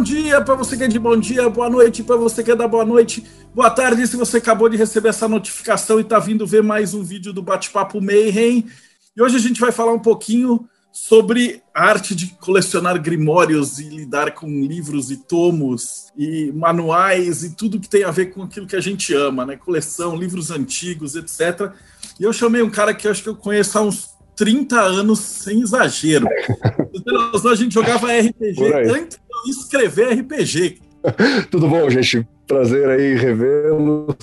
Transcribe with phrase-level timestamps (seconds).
[0.00, 2.56] Bom dia para você que é de bom dia, boa noite para você que é
[2.56, 3.22] da boa noite,
[3.54, 7.02] boa tarde se você acabou de receber essa notificação e está vindo ver mais um
[7.02, 8.66] vídeo do Bate-Papo Mayhem.
[9.14, 13.90] E hoje a gente vai falar um pouquinho sobre a arte de colecionar grimórios e
[13.90, 18.66] lidar com livros e tomos e manuais e tudo que tem a ver com aquilo
[18.66, 19.56] que a gente ama, né?
[19.56, 21.72] Coleção, livros antigos, etc.
[22.18, 24.08] E eu chamei um cara que eu acho que eu conheço há uns
[24.40, 26.26] 30 anos, sem exagero.
[27.46, 30.78] a gente jogava RPG antes de escrever RPG.
[31.50, 32.26] Tudo bom, gente?
[32.46, 34.16] Prazer aí revê-los.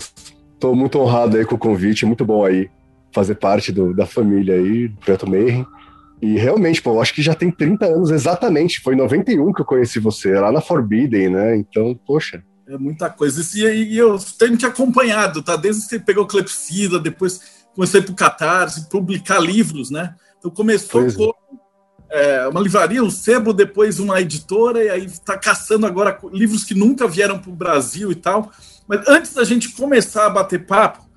[0.56, 2.68] Estou muito honrado aí com o convite, muito bom aí
[3.14, 5.68] fazer parte do, da família aí, do Projeto Mayhem.
[6.20, 8.82] E realmente, pô, eu acho que já tem 30 anos exatamente.
[8.82, 11.58] Foi em 91 que eu conheci você, lá na Forbidden, né?
[11.58, 12.44] Então, poxa.
[12.68, 13.40] É muita coisa.
[13.56, 15.56] E, e eu tenho te acompanhado, tá?
[15.56, 20.16] Desde que você pegou Clepsida, depois comecei para o Catarse, publicar livros, né?
[20.40, 21.32] Então começou pois com
[22.10, 26.74] é, uma livraria, um sebo, depois uma editora, e aí está caçando agora livros que
[26.74, 28.52] nunca vieram para o Brasil e tal.
[28.88, 31.08] Mas antes da gente começar a bater papo,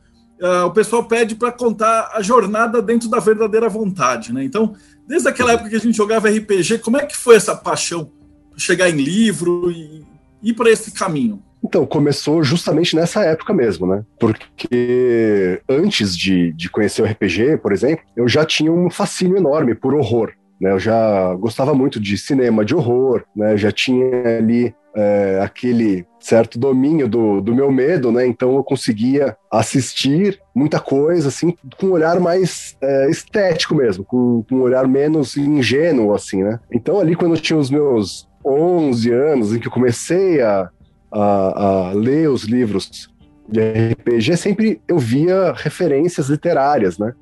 [0.43, 4.45] uh, o pessoal pede para contar a jornada dentro da verdadeira vontade, né?
[4.45, 4.75] Então,
[5.07, 8.13] desde aquela época que a gente jogava RPG, como é que foi essa paixão?
[8.55, 10.05] Chegar em livro e
[10.43, 11.43] ir para esse caminho?
[11.63, 14.05] Então, começou justamente nessa época mesmo, né?
[14.19, 19.75] Porque antes de, de conhecer o RPG, por exemplo, eu já tinha um fascínio enorme
[19.75, 20.33] por horror.
[20.61, 20.73] Né?
[20.73, 23.53] Eu já gostava muito de cinema de horror, né?
[23.53, 28.27] Eu já tinha ali é, aquele certo domínio do, do meu medo, né?
[28.27, 34.45] Então eu conseguia assistir muita coisa, assim, com um olhar mais é, estético mesmo, com,
[34.49, 36.59] com, um olhar menos ingênuo, assim, né?
[36.73, 40.69] Então ali quando eu tinha os meus 11 anos, em que eu comecei a
[41.13, 43.09] a, a ler os livros
[43.49, 43.61] de
[43.93, 47.13] RPG, sempre eu via referências literárias, né?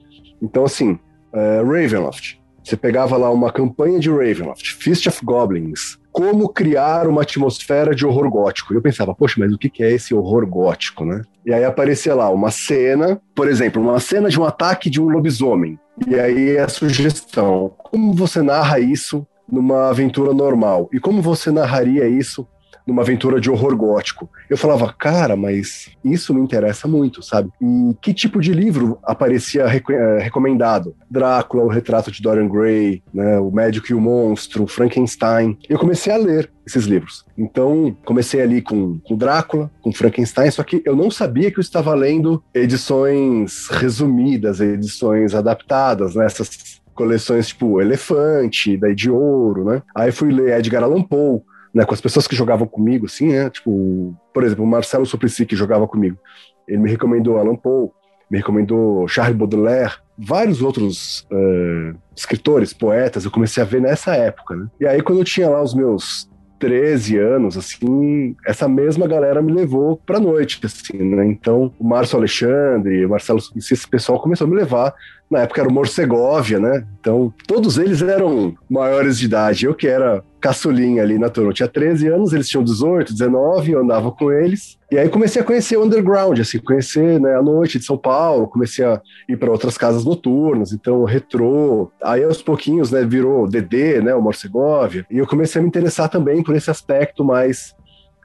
[0.42, 0.98] Então, assim,
[1.32, 2.38] uh, Ravenloft.
[2.62, 8.04] Você pegava lá uma campanha de Ravenloft, Feast of Goblins, como criar uma atmosfera de
[8.04, 8.74] horror gótico.
[8.74, 11.22] E eu pensava, poxa, mas o que é esse horror gótico, né?
[11.46, 15.08] E aí aparecia lá uma cena, por exemplo, uma cena de um ataque de um
[15.08, 15.78] lobisomem.
[16.06, 20.90] E aí a sugestão, como você narra isso numa aventura normal?
[20.92, 22.46] E como você narraria isso
[22.88, 24.30] numa aventura de horror gótico.
[24.48, 27.50] Eu falava, cara, mas isso me interessa muito, sabe?
[27.60, 30.96] E que tipo de livro aparecia rec eh, recomendado?
[31.10, 35.58] Drácula, o retrato de Dorian Gray, né, o Médico e o Monstro, Frankenstein.
[35.68, 37.26] Eu comecei a ler esses livros.
[37.36, 41.62] Então, comecei ali com, com Drácula, com Frankenstein, só que eu não sabia que eu
[41.62, 46.24] estava lendo edições resumidas, edições adaptadas, né?
[46.24, 49.82] Essas coleções tipo Elefante, daí de Ouro, né?
[49.94, 51.42] Aí fui ler Edgar Allan Poe,
[51.78, 55.46] né, com as pessoas que jogavam comigo, assim, né, tipo, por exemplo, o Marcelo Suplicy,
[55.46, 56.18] que jogava comigo,
[56.66, 57.90] ele me recomendou Alan Poe,
[58.28, 64.56] me recomendou Charles Baudelaire, vários outros uh, escritores, poetas, eu comecei a ver nessa época,
[64.56, 64.66] né?
[64.80, 66.28] E aí, quando eu tinha lá os meus
[66.58, 71.26] 13 anos, assim, essa mesma galera me levou pra noite, assim, né?
[71.26, 74.92] Então, o Márcio Alexandre, o Marcelo Suplicy, esse pessoal começou a me levar
[75.30, 76.86] na época era o Morsegovia, né?
[77.00, 79.66] Então, todos eles eram maiores de idade.
[79.66, 83.72] Eu que era caçulinha ali na turma, eu tinha 13 anos, eles tinham 18, 19,
[83.72, 84.78] eu andava com eles.
[84.90, 88.46] E aí comecei a conhecer o underground, assim, conhecer né, a noite de São Paulo,
[88.46, 91.90] comecei a ir para outras casas noturnas, então retrô.
[92.02, 95.04] Aí aos pouquinhos, né, virou DD, né, o Morsegovia.
[95.10, 97.74] E eu comecei a me interessar também por esse aspecto mais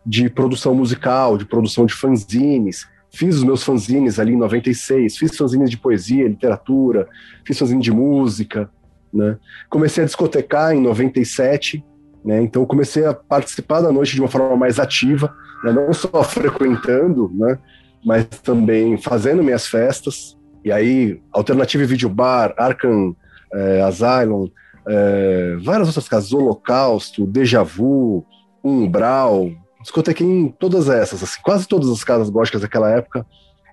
[0.05, 5.37] de produção musical, de produção de fanzines, Fiz os meus fanzines ali em 96, fiz
[5.37, 7.07] fanzines de poesia, literatura,
[7.45, 8.69] fiz fanzine de música,
[9.13, 9.37] né?
[9.69, 11.83] Comecei a discotecar em 97,
[12.25, 12.41] né?
[12.41, 15.71] Então comecei a participar da noite de uma forma mais ativa, né?
[15.71, 17.59] não só frequentando, né?
[18.03, 20.37] Mas também fazendo minhas festas.
[20.65, 23.15] E aí, Alternative Video Bar, Arkham
[23.53, 24.49] é, Asylum,
[24.87, 28.25] é, várias outras casas, Holocausto, Deja Vu,
[28.63, 29.51] Umbral,
[29.83, 33.25] discotequei em todas essas, assim, quase todas as casas góticas daquela época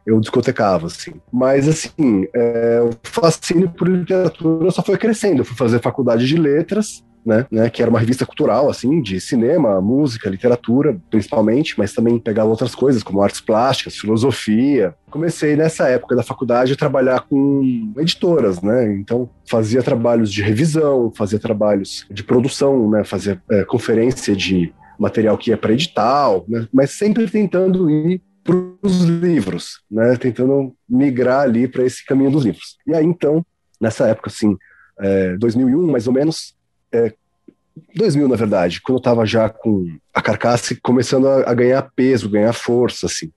[0.07, 1.13] eu discotecava, assim.
[1.33, 5.41] Mas, assim, é, o fascínio por literatura só foi crescendo.
[5.41, 9.21] Eu fui fazer faculdade de letras, né, né, que era uma revista cultural, assim, de
[9.21, 14.95] cinema, música, literatura, principalmente, mas também pegava outras coisas, como artes plásticas, filosofia.
[15.11, 21.13] Comecei nessa época da faculdade a trabalhar com editoras, né, então fazia trabalhos de revisão,
[21.15, 26.69] fazia trabalhos de produção, né, fazia é, conferência de material que ia para edital, né?
[26.73, 30.17] mas sempre tentando ir para os livros, né?
[30.17, 32.77] Tentando migrar ali para esse caminho dos livros.
[32.87, 33.45] E aí, então,
[33.81, 34.57] nessa época, assim,
[34.99, 36.55] é, 2001, mais ou menos,
[36.93, 37.13] é,
[37.95, 42.31] 2000, na verdade, quando eu estava já com a carcaça começando a, a, ganhar peso,
[42.31, 43.31] ganhar força, assim.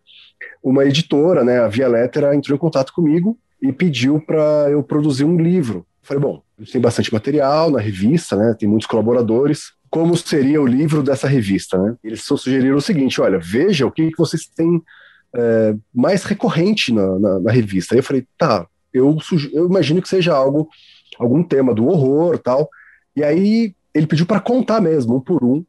[0.63, 5.25] Uma editora, né, a Via Lettera, entrou em contato comigo e pediu para eu produzir
[5.25, 5.85] um livro.
[6.01, 11.03] Falei, bom, tem bastante material na revista, né, tem muitos colaboradores, como seria o livro
[11.03, 11.95] dessa revista, né?
[12.03, 14.81] Eles sugeriram o seguinte, olha, veja o que, que vocês têm
[15.35, 17.93] é, mais recorrente na, na, na, revista.
[17.93, 19.15] Aí eu falei, tá, eu,
[19.51, 20.67] eu imagino que seja algo,
[21.19, 22.67] algum tema do horror tal.
[23.15, 25.63] E aí ele pediu para contar mesmo, um por um,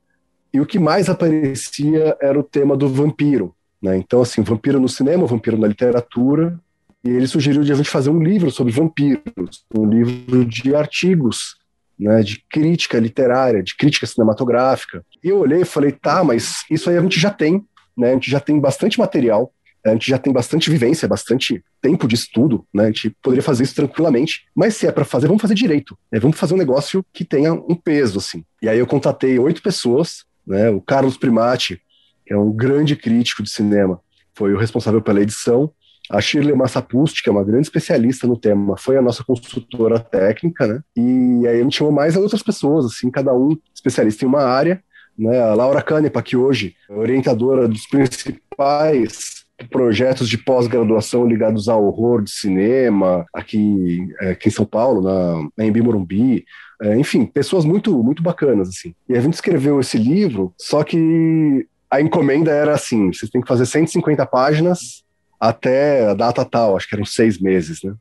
[0.55, 3.55] e o que mais aparecia era o tema do vampiro.
[3.83, 3.99] Né?
[3.99, 6.59] Então, assim, vampiro no cinema, vampiro na literatura,
[7.05, 11.59] e ele sugeriu de a gente fazer um livro sobre vampiros, um livro de artigos,
[11.99, 15.05] né, de crítica literária, de crítica cinematográfica.
[15.23, 17.65] E eu olhei e falei, tá, mas isso aí a gente já tem,
[17.97, 19.53] né, a gente já tem bastante material,
[19.87, 22.85] a gente já tem bastante vivência, bastante tempo de estudo, né?
[22.85, 24.47] A gente poderia fazer isso tranquilamente.
[24.57, 25.97] Mas se é para fazer, vamos fazer direito.
[26.11, 26.19] Né?
[26.19, 28.43] Vamos fazer um negócio que tenha um peso, assim.
[28.63, 30.71] E aí eu contatei oito pessoas, né?
[30.71, 31.83] O Carlos Primati,
[32.27, 34.01] que é um grande crítico de cinema,
[34.35, 35.71] foi o responsável pela edição.
[36.11, 40.67] A Shirley Massapust, que é uma grande especialista no tema, foi a nossa consultora técnica,
[40.67, 40.81] né?
[40.97, 44.83] E aí a gente chamou mais outras pessoas, assim, cada um especialista em uma área.
[45.17, 51.85] Né, a Laura Canepa, que hoje é orientadora dos principais projetos de pós-graduação ligados ao
[51.85, 56.45] horror de cinema, aqui, é, aqui em São Paulo, na, na Embi Morumbi,
[56.83, 58.95] é, enfim, pessoas muito, muito bacanas, assim.
[59.09, 63.47] E a gente escreveu esse livro, só que a encomenda era assim, vocês têm que
[63.47, 65.04] fazer 150 páginas
[65.39, 67.95] até a data tal, acho que eram seis meses, né?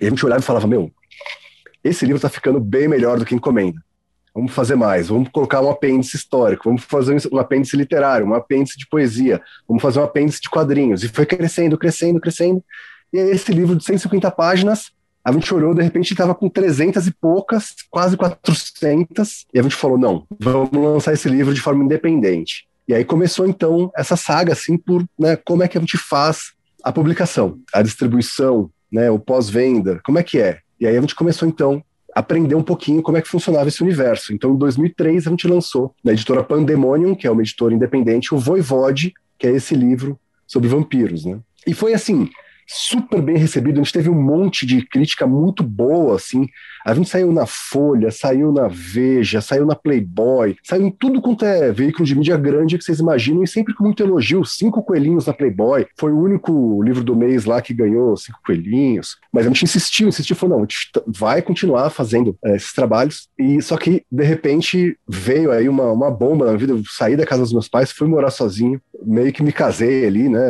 [0.00, 0.90] E a gente olhava e falava, meu,
[1.82, 3.80] esse livro tá ficando bem melhor do que encomenda.
[4.34, 8.76] Vamos fazer mais, vamos colocar um apêndice histórico, vamos fazer um apêndice literário, um apêndice
[8.76, 11.02] de poesia, vamos fazer um apêndice de quadrinhos.
[11.02, 12.62] E foi crescendo, crescendo, crescendo.
[13.12, 14.90] E esse livro de 150 páginas,
[15.24, 19.74] a gente olhou, de repente estava com 300 e poucas, quase 400, e a gente
[19.74, 22.68] falou, não, vamos lançar esse livro de forma independente.
[22.86, 26.52] E aí começou então essa saga, assim, por né, como é que a gente faz
[26.86, 30.60] a publicação, a distribuição, né, o pós-venda, como é que é?
[30.78, 31.82] E aí a gente começou então
[32.14, 34.32] aprender um pouquinho como é que funcionava esse universo.
[34.32, 38.38] Então, em 2003, a gente lançou na editora Pandemonium, que é uma editora independente, o
[38.38, 40.16] Voivode, que é esse livro
[40.46, 41.40] sobre vampiros, né?
[41.66, 42.30] E foi assim,
[42.68, 43.80] super bem recebido.
[43.80, 46.46] A gente teve um monte de crítica muito boa, assim.
[46.86, 51.44] A gente saiu na Folha, saiu na Veja, saiu na Playboy, saiu em tudo quanto
[51.44, 54.44] é veículo de mídia grande que vocês imaginam, e sempre com muito elogio.
[54.44, 55.84] Cinco coelhinhos na Playboy.
[55.98, 59.16] Foi o único livro do mês lá que ganhou cinco coelhinhos.
[59.32, 63.26] Mas a gente insistiu, insistiu, falou: não, a gente vai continuar fazendo é, esses trabalhos.
[63.36, 66.72] E só que, de repente, veio aí uma, uma bomba na vida.
[66.72, 70.28] Eu saí da casa dos meus pais, fui morar sozinho, meio que me casei ali,
[70.28, 70.40] né?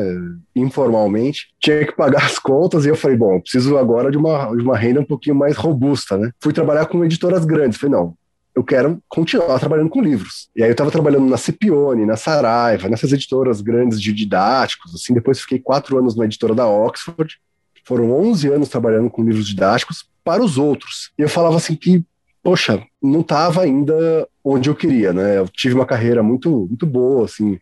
[0.54, 1.46] Informalmente.
[1.58, 4.76] Tinha que pagar as contas e eu falei, bom, preciso agora de uma, de uma
[4.76, 6.25] renda um pouquinho mais robusta, né?
[6.40, 7.78] Fui trabalhar com editoras grandes.
[7.78, 8.14] Falei, não,
[8.54, 10.48] eu quero continuar trabalhando com livros.
[10.56, 15.12] E aí eu estava trabalhando na Cipione, na Saraiva, nessas editoras grandes de didáticos, assim.
[15.12, 17.38] Depois fiquei quatro anos na editora da Oxford.
[17.84, 21.12] Foram 11 anos trabalhando com livros didáticos para os outros.
[21.18, 22.04] E eu falava assim que,
[22.42, 25.38] poxa, não estava ainda onde eu queria, né?
[25.38, 27.58] Eu tive uma carreira muito, muito boa, assim.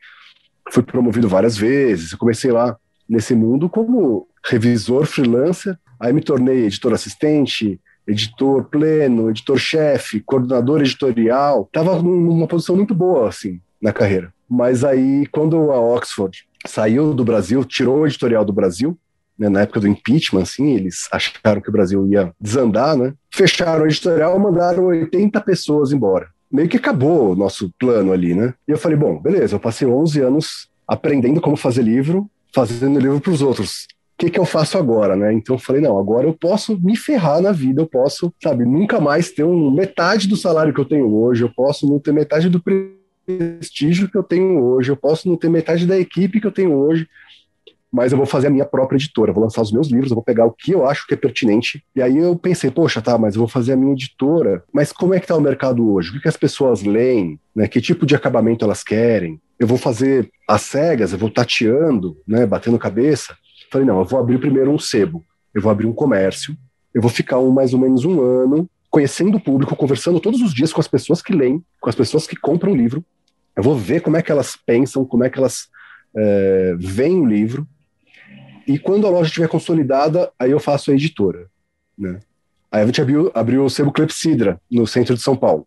[0.71, 2.13] Fui promovido várias vezes.
[2.13, 2.77] Eu comecei lá
[3.09, 11.69] nesse mundo como revisor freelancer, aí me tornei editor assistente, editor pleno, editor-chefe, coordenador editorial.
[11.73, 14.33] Tava numa posição muito boa, assim, na carreira.
[14.49, 18.97] Mas aí, quando a Oxford saiu do Brasil, tirou o editorial do Brasil,
[19.39, 23.15] né, na época do impeachment, assim, eles acharam que o Brasil ia desandar, né?
[23.33, 26.29] Fecharam o editorial, mandaram 80 pessoas embora.
[26.51, 28.55] Meio que acabou o nosso plano ali, né?
[28.69, 33.21] E eu falei, bom, beleza, eu passei 11 anos aprendendo como fazer livro, fazendo livro
[33.21, 35.33] para os outros que, que eu faço agora, né?
[35.33, 39.01] Então eu falei, não, agora eu posso me ferrar na vida, eu posso, sabe, nunca
[39.01, 42.49] mais ter um, metade do salário que eu tenho hoje, eu posso não ter metade
[42.49, 46.53] do prestígio que eu tenho hoje, eu posso não ter metade da equipe que eu
[46.53, 47.09] tenho hoje,
[47.95, 50.25] mas eu vou fazer a minha própria editora, vou lançar os meus livros, eu vou
[50.25, 51.85] pegar o que eu acho que é pertinente.
[51.95, 55.15] E aí eu pensei, poxa, tá, mas eu vou fazer a minha editora, mas como
[55.15, 56.11] é que tá o mercado hoje?
[56.11, 57.39] O que, que as pessoas leem?
[57.55, 57.69] Né?
[57.69, 59.41] Que tipo de acabamento elas querem?
[59.61, 63.37] Eu vou fazer as cegas, eu vou tateando, né, batendo cabeça.
[63.75, 66.57] Falei, não, eu vou abrir primeiro um sebo, eu vou abrir um comércio,
[66.95, 70.55] eu vou ficar um, mais ou menos um ano conhecendo o público, conversando todos os
[70.55, 73.05] dias com as pessoas que leem, com as pessoas que compram o livro.
[73.57, 75.67] Eu vou ver como é que elas pensam, como é que elas
[76.17, 77.67] é, veem o livro.
[78.65, 81.49] E quando a loja estiver consolidada, aí eu faço a editora.
[81.99, 82.21] Né?
[82.71, 85.67] Aí a gente abriu, abriu o sebo Clepsidra, no centro de São Paulo.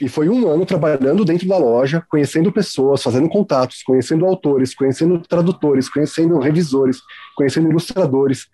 [0.00, 5.18] E foi um ano trabalhando dentro da loja, conhecendo pessoas, fazendo contatos, conhecendo autores, conhecendo
[5.20, 6.98] tradutores, conhecendo revisores,
[7.34, 8.46] conhecendo ilustradores,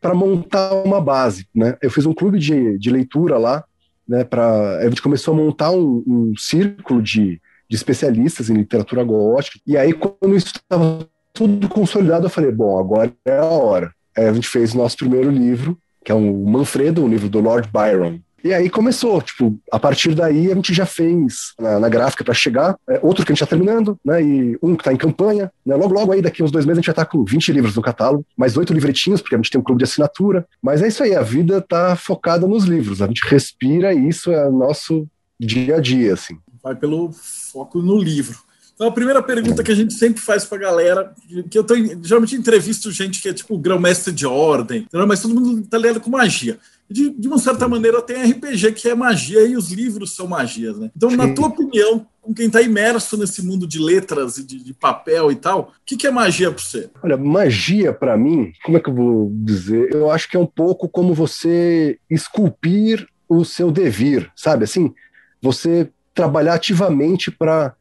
[0.00, 1.46] para montar uma base.
[1.54, 1.76] Né?
[1.82, 3.64] Eu fiz um clube de, de leitura lá,
[4.08, 9.04] né, pra, a gente começou a montar um, um círculo de, de especialistas em literatura
[9.04, 13.94] gótica, e aí quando isso estava tudo consolidado, eu falei, bom, agora é a hora.
[14.16, 17.40] Aí a gente fez o nosso primeiro livro, que é o Manfredo, um livro do
[17.40, 21.88] Lord Byron, e aí começou, tipo, a partir daí a gente já fez na, na
[21.88, 24.22] gráfica para chegar, é, outro que a gente está terminando, né?
[24.22, 25.76] E um que está em campanha, né?
[25.76, 27.76] Logo, logo aí, daqui uns dois meses, a gente vai estar tá com 20 livros
[27.76, 30.46] no catálogo, mais oito livretinhos, porque a gente tem um clube de assinatura.
[30.62, 34.32] Mas é isso aí, a vida está focada nos livros, a gente respira e isso
[34.32, 35.06] é nosso
[35.38, 36.38] dia a dia, assim.
[36.62, 38.38] Vai pelo foco no livro.
[38.74, 41.12] Então, a primeira pergunta que a gente sempre faz para a galera,
[41.50, 45.60] que eu tô, geralmente entrevisto gente que é tipo grão-mestre de ordem, mas todo mundo
[45.60, 46.58] está ligado com magia
[46.90, 50.76] de, de uma certa maneira, tem RPG que é magia e os livros são magias,
[50.76, 50.90] né?
[50.96, 54.74] Então, na tua opinião, com quem está imerso nesse mundo de letras e de, de
[54.74, 56.90] papel e tal, o que, que é magia para você?
[57.02, 59.94] Olha, magia para mim, como é que eu vou dizer?
[59.94, 64.64] Eu acho que é um pouco como você esculpir o seu devir, sabe?
[64.64, 64.92] Assim,
[65.40, 67.74] você trabalhar ativamente para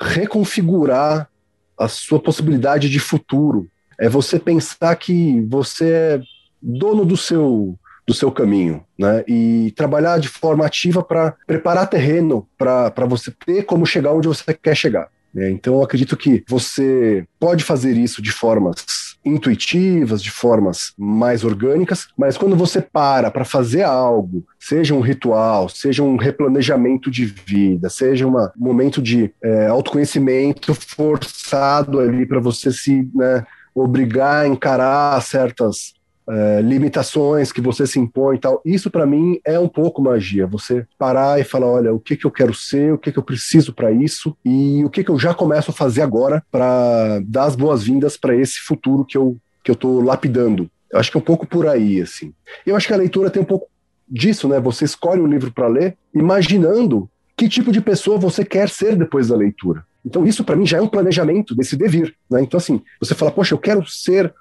[0.00, 1.28] reconfigurar
[1.76, 3.68] a sua possibilidade de futuro.
[3.98, 6.22] É você pensar que você é
[6.62, 9.24] dono do seu do seu caminho, né?
[9.26, 14.52] E trabalhar de forma ativa para preparar terreno para você ter como chegar onde você
[14.54, 15.08] quer chegar.
[15.34, 15.50] Né?
[15.50, 18.84] Então, eu acredito que você pode fazer isso de formas
[19.24, 25.68] intuitivas, de formas mais orgânicas, mas quando você para para fazer algo, seja um ritual,
[25.68, 32.70] seja um replanejamento de vida, seja um momento de é, autoconhecimento forçado ali para você
[32.70, 33.44] se né,
[33.74, 35.94] obrigar a encarar certas
[36.28, 38.60] é, limitações que você se impõe e tal.
[38.64, 40.46] Isso para mim é um pouco magia.
[40.46, 43.22] Você parar e falar, olha, o que que eu quero ser, o que que eu
[43.22, 47.44] preciso para isso e o que que eu já começo a fazer agora para dar
[47.44, 50.70] as boas-vindas para esse futuro que eu que eu tô lapidando.
[50.92, 52.34] Eu acho que é um pouco por aí, assim.
[52.66, 53.66] Eu acho que a leitura tem um pouco
[54.06, 54.60] disso, né?
[54.60, 59.28] Você escolhe um livro para ler, imaginando que tipo de pessoa você quer ser depois
[59.28, 59.84] da leitura.
[60.04, 62.14] Então, isso para mim já é um planejamento desse devir.
[62.30, 62.42] Né?
[62.42, 64.32] Então, assim, você fala, poxa, eu quero ser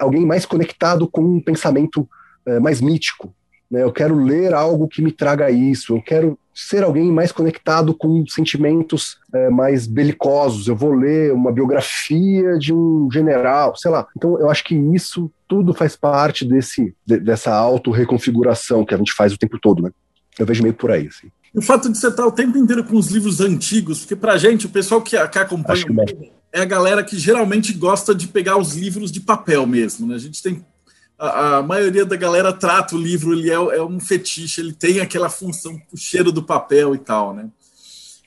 [0.00, 2.08] alguém mais conectado com um pensamento
[2.46, 3.34] é, mais mítico.
[3.70, 3.82] Né?
[3.82, 5.96] Eu quero ler algo que me traga isso.
[5.96, 10.66] Eu quero ser alguém mais conectado com sentimentos é, mais belicosos.
[10.66, 14.06] Eu vou ler uma biografia de um general, sei lá.
[14.16, 19.12] Então, eu acho que isso tudo faz parte desse, de, dessa auto-reconfiguração que a gente
[19.12, 19.90] faz o tempo todo, né?
[20.38, 21.28] Eu vejo meio por aí, assim.
[21.54, 24.66] O fato de você estar o tempo inteiro com os livros antigos, porque pra gente,
[24.66, 25.84] o pessoal que, que acompanha
[26.52, 30.06] é a galera que geralmente gosta de pegar os livros de papel mesmo.
[30.06, 30.14] Né?
[30.14, 30.64] A gente tem.
[31.18, 35.00] A, a maioria da galera trata o livro, ele é, é, um fetiche, ele tem
[35.00, 37.50] aquela função, o cheiro do papel e tal, né?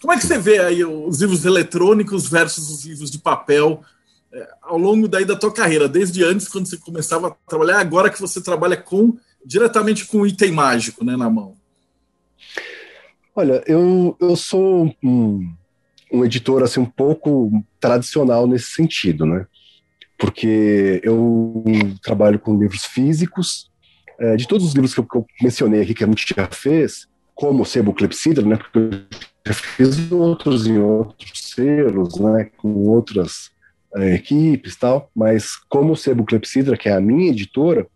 [0.02, 3.82] Como é que você vê aí os livros eletrônicos versus os livros de papel
[4.34, 8.10] é, ao longo daí da tua carreira, desde antes, quando você começava a trabalhar, agora
[8.10, 11.56] que você trabalha com diretamente com item mágico né, na mão?
[13.36, 15.54] Olha, eu, eu sou um,
[16.12, 19.46] um editor assim um pouco tradicional nesse sentido, né?
[20.18, 21.64] Porque eu
[22.04, 23.72] trabalho com livros físicos,
[24.20, 26.48] é, de todos os livros que eu, que eu, mencionei aqui que a gente já
[26.48, 28.56] fez, como o Sebo Clepsidra, né?
[28.56, 29.04] Porque eu
[29.48, 32.52] já fiz outros em outros selos, né?
[32.58, 33.50] Com outras
[33.96, 37.88] é, equipes tal, mas como o Sebo Clepsidra, que é a minha editora,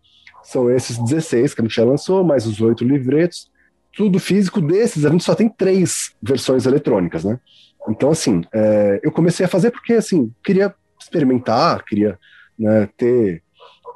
[0.44, 3.50] são esses 16 que a gente já lançou, mais os oito livretos,
[3.96, 7.40] tudo físico desses, a gente só tem três versões eletrônicas, né?
[7.88, 12.20] Então, assim, é, eu comecei a fazer porque, assim, queria experimentar, queria
[12.58, 13.42] né, ter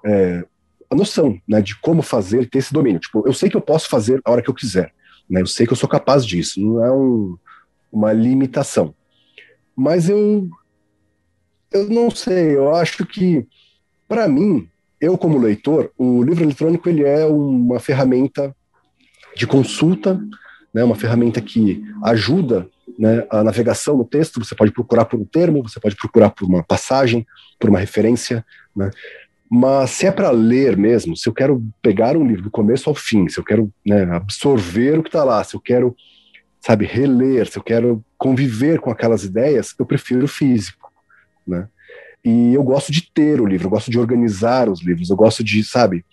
[0.06, 0.46] é,
[0.90, 3.00] a noção né, de como fazer, ter esse domínio.
[3.00, 4.94] Tipo, eu sei que eu posso fazer a hora que eu quiser,
[5.30, 5.42] né?
[5.42, 7.38] Eu sei que eu sou capaz disso, não é um,
[7.92, 8.94] uma limitação.
[9.76, 10.50] Mas eu,
[11.72, 13.46] eu não sei, eu acho que,
[14.08, 14.70] para mim,
[15.02, 18.56] eu como leitor, o livro eletrônico ele é uma ferramenta
[19.40, 20.22] de consulta,
[20.74, 22.68] né, uma ferramenta que ajuda
[22.98, 26.46] né, a navegação no texto, você pode procurar por um termo, você pode procurar por
[26.46, 27.26] uma passagem,
[27.58, 28.92] por uma referência, né?
[29.50, 32.94] Mas se é para ler mesmo, se eu quero pegar um livro do começo ao
[32.94, 35.96] fim, se eu quero né, absorver o que está lá, se eu quero,
[36.62, 40.92] sabe, reler, se eu quero conviver com aquelas ideias, eu prefiro o físico,
[41.48, 41.68] né?
[42.24, 45.42] E eu gosto de ter o livro, eu gosto de organizar os livros, eu gosto
[45.44, 46.06] de, sabe,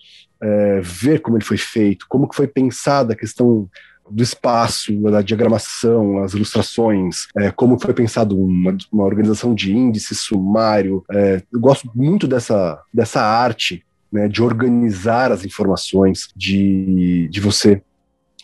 [0.43, 3.69] é, ver como ele foi feito, como que foi pensada a questão
[4.09, 10.15] do espaço, da diagramação, as ilustrações, é, como foi pensado uma, uma, organização de índice,
[10.15, 11.05] sumário.
[11.11, 17.83] É, eu gosto muito dessa, dessa arte né, de organizar as informações, de, de você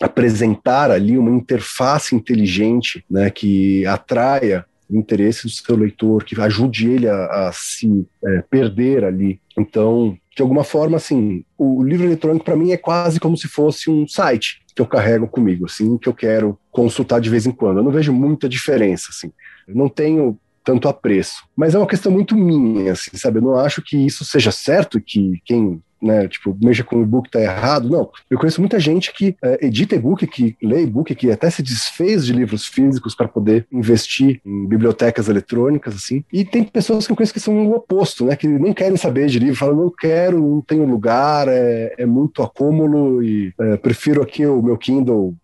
[0.01, 6.89] apresentar ali uma interface inteligente, né, que atraia o interesse do seu leitor, que ajude
[6.89, 9.39] ele a, a se é, perder ali.
[9.57, 13.89] Então, de alguma forma, assim, o livro eletrônico para mim é quase como se fosse
[13.89, 17.77] um site que eu carrego comigo, assim, que eu quero consultar de vez em quando.
[17.77, 19.31] Eu não vejo muita diferença, assim.
[19.67, 21.43] Eu não tenho tanto apreço.
[21.55, 23.37] Mas é uma questão muito minha, assim, sabe?
[23.37, 27.39] Eu não acho que isso seja certo, que quem né, tipo, mexa com e-book tá
[27.39, 27.89] errado.
[27.89, 31.63] Não, eu conheço muita gente que é, edita e-book, que lê e-book, que até se
[31.63, 36.23] desfez de livros físicos para poder investir em bibliotecas eletrônicas, assim.
[36.31, 39.27] E tem pessoas que eu conheço que são o oposto, né, que não querem saber
[39.27, 44.21] de livro, falam, não quero, não tenho lugar, é, é muito acúmulo e é, prefiro
[44.21, 45.35] aqui o meu Kindle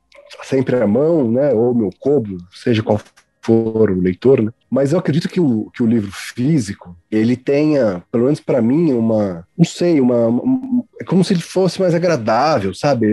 [0.44, 3.00] sempre à mão, né, ou meu Kobo, seja qual
[3.42, 4.52] for o leitor, né?
[4.70, 8.94] Mas eu acredito que o, que o livro físico, ele tenha, pelo menos para mim,
[8.94, 13.08] uma, não sei, uma, uma, é como se ele fosse mais agradável, sabe?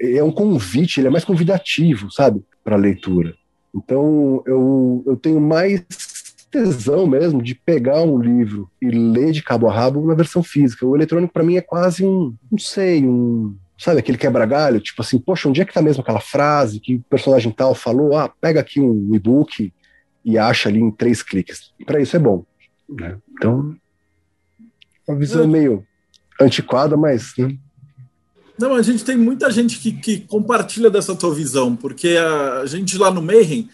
[0.00, 2.42] É, é um convite, ele é mais convidativo, sabe?
[2.64, 3.34] Para leitura.
[3.74, 5.84] Então, eu, eu tenho mais
[6.50, 10.86] tesão mesmo de pegar um livro e ler de cabo a rabo na versão física.
[10.86, 15.18] O eletrônico, para mim, é quase um, não sei, um, sabe, aquele quebra-galho, tipo assim,
[15.18, 18.16] poxa, onde é que tá mesmo aquela frase que o personagem tal falou?
[18.16, 19.72] Ah, pega aqui um e-book
[20.24, 21.72] e acha ali em três cliques.
[21.86, 22.44] Para isso é bom.
[22.88, 23.16] Né?
[23.32, 23.76] Então,
[25.06, 25.86] uma visão meio
[26.40, 27.32] antiquada, mas.
[27.38, 27.56] Né?
[28.58, 32.98] Não, a gente tem muita gente que, que compartilha dessa tua visão, porque a gente
[32.98, 33.68] lá no Mayhem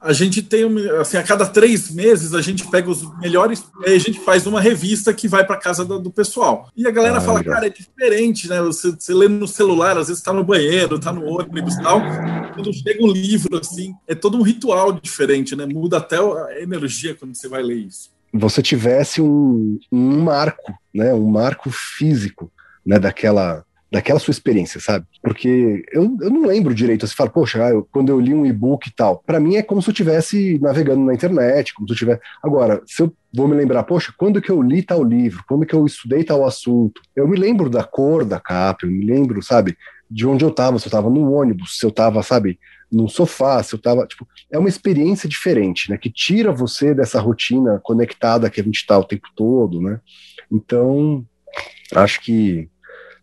[0.00, 0.64] a gente tem,
[0.98, 4.60] assim, a cada três meses a gente pega os melhores, e a gente faz uma
[4.60, 6.70] revista que vai para casa do, do, pessoal.
[6.74, 7.54] E a galera ah, fala, legal.
[7.54, 8.62] cara, é diferente, né?
[8.62, 12.00] Você, você lê no celular, às vezes tá no banheiro, tá no ônibus e tal.
[12.54, 15.66] Quando chega um livro, assim, é todo um ritual diferente, né?
[15.66, 18.10] Muda até a energia quando você vai ler isso.
[18.32, 21.12] Você tivesse um, um marco, né?
[21.12, 22.50] Um marco físico,
[22.86, 22.98] né?
[22.98, 25.04] Daquela daquela sua experiência, sabe?
[25.22, 27.06] Porque eu, eu não lembro direito.
[27.06, 29.82] Você fala, poxa, eu, quando eu li um e-book e tal, para mim é como
[29.82, 32.20] se eu estivesse navegando na internet, como se eu tivesse.
[32.42, 35.74] Agora, se eu vou me lembrar, poxa, quando que eu li tal livro, quando que
[35.74, 39.76] eu estudei tal assunto, eu me lembro da cor da capa, eu me lembro, sabe,
[40.08, 42.58] de onde eu tava, se eu tava no ônibus, se eu tava, sabe,
[42.90, 47.20] num sofá, se eu tava, tipo, é uma experiência diferente, né, que tira você dessa
[47.20, 50.00] rotina conectada que a gente tá o tempo todo, né?
[50.50, 51.24] Então,
[51.94, 52.68] acho que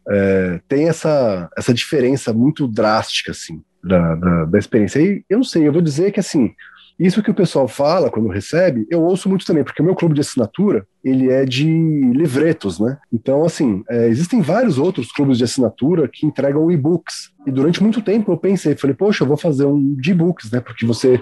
[0.10, 5.00] é, tem essa, essa diferença muito drástica, assim, da, da, da, experiência.
[5.00, 6.54] E eu não sei, eu vou dizer que, assim,
[7.00, 10.16] isso que o pessoal fala quando recebe, eu ouço muito também, porque o meu clube
[10.16, 12.98] de assinatura, ele é de livretos, né?
[13.14, 17.32] Então, assim, é, existem vários outros clubes de assinatura que entregam e-books.
[17.46, 20.60] E durante muito tempo eu pensei, falei, poxa, eu vou fazer um de e-books, né?
[20.60, 21.22] Porque você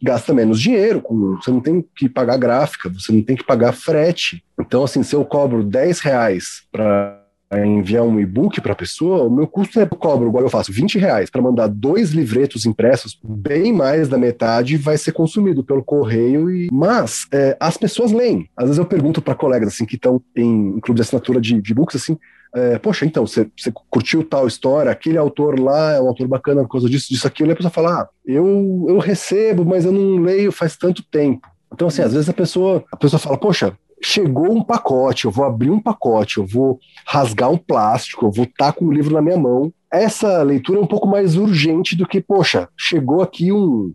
[0.00, 1.02] gasta menos dinheiro,
[1.42, 4.44] você não tem que pagar gráfica, você não tem que pagar frete.
[4.60, 9.30] Então, assim, se eu cobro 10 reais para enviar um e-book para a pessoa, o
[9.30, 13.72] meu custo é cobro, igual eu faço, 20 reais para mandar dois livretos impressos, bem
[13.72, 16.50] mais da metade vai ser consumido pelo correio.
[16.50, 16.68] E...
[16.72, 18.48] Mas é, as pessoas leem.
[18.56, 21.60] Às vezes eu pergunto para colegas assim que estão em, em, clube de assinatura de,
[21.60, 22.18] de books assim.
[22.54, 23.46] É, Poxa, então, você
[23.90, 27.50] curtiu tal história, aquele autor lá é um autor bacana por causa disso, disso, aquilo,
[27.50, 31.46] e a pessoa fala, ah, eu, eu recebo, mas eu não leio faz tanto tempo.
[31.72, 35.44] Então, assim, às vezes a pessoa, a pessoa fala, poxa, chegou um pacote, eu vou
[35.44, 39.14] abrir um pacote, eu vou rasgar um plástico, eu vou estar tá com o livro
[39.14, 39.72] na minha mão.
[39.92, 43.92] Essa leitura é um pouco mais urgente do que, poxa, chegou aqui um,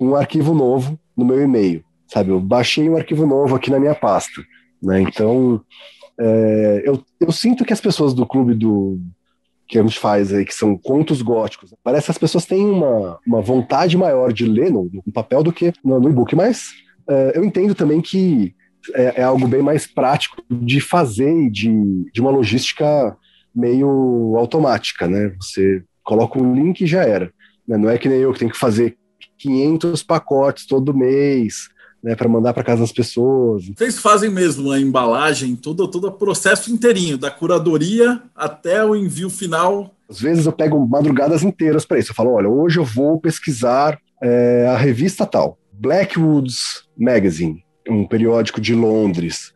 [0.00, 2.30] um arquivo novo no meu e-mail, sabe?
[2.30, 4.42] Eu baixei um arquivo novo aqui na minha pasta,
[4.82, 5.00] né?
[5.00, 5.60] Então,
[6.18, 9.00] é, eu, eu sinto que as pessoas do clube do
[9.66, 13.18] que a gente faz aí, que são contos góticos, parece que as pessoas têm uma,
[13.26, 16.72] uma vontade maior de ler no, no papel do que no, no e-book, mas
[17.08, 18.54] é, eu entendo também que
[18.92, 23.16] é, é, algo bem mais prático de fazer e de, de uma logística
[23.54, 25.32] meio automática, né?
[25.40, 27.32] Você coloca um link e já era.
[27.66, 27.76] Né?
[27.76, 28.96] Não é que nem eu que tenho que fazer
[29.38, 31.68] 500 pacotes todo mês,
[32.02, 33.64] né, para mandar para casa das pessoas.
[33.74, 39.30] Vocês fazem mesmo a embalagem, todo, todo o processo inteirinho, da curadoria até o envio
[39.30, 39.94] final?
[40.08, 42.10] Às vezes eu pego madrugadas inteiras para isso.
[42.10, 48.60] Eu falo, olha, hoje eu vou pesquisar é, a revista tal, Blackwoods Magazine um periódico
[48.60, 49.52] de Londres,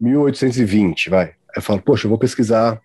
[0.00, 1.24] 1820, vai.
[1.26, 2.80] Aí eu falo, poxa, eu vou pesquisar